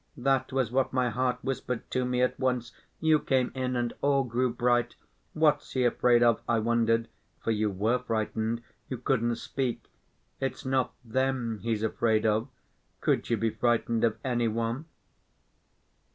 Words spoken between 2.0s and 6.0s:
me at once. You came in and all grew bright. What's he